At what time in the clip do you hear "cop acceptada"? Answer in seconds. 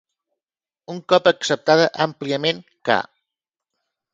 1.13-1.85